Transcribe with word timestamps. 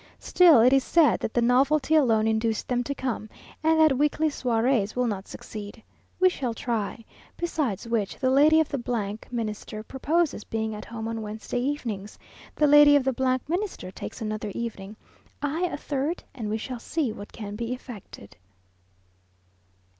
Still 0.17 0.61
it 0.61 0.73
is 0.73 0.83
said 0.83 1.19
that 1.19 1.31
the 1.35 1.43
novelty 1.43 1.93
alone 1.93 2.25
induced 2.27 2.67
them 2.67 2.83
to 2.85 2.95
come, 2.95 3.29
and 3.63 3.79
that 3.79 3.99
weekly 3.99 4.29
soirées 4.29 4.95
will 4.95 5.05
not 5.05 5.27
succeed. 5.27 5.83
We 6.19 6.27
shall 6.27 6.55
try. 6.55 7.05
Besides 7.37 7.87
which, 7.87 8.17
the 8.17 8.31
Lady 8.31 8.59
of 8.59 8.67
the 8.67 9.19
Minister 9.29 9.83
proposes 9.83 10.43
being 10.43 10.73
At 10.73 10.85
Home 10.85 11.07
on 11.07 11.21
Wednesday 11.21 11.59
evenings; 11.59 12.17
the 12.55 12.65
Lady 12.65 12.95
of 12.95 13.03
the 13.03 13.37
Minister 13.47 13.91
takes 13.91 14.23
another 14.23 14.51
evening; 14.55 14.95
I, 15.39 15.65
a 15.65 15.77
third, 15.77 16.23
and 16.33 16.49
we 16.49 16.57
shall 16.57 16.79
see 16.79 17.11
what 17.11 17.31
can 17.31 17.55
be 17.55 17.71
effected. 17.71 18.35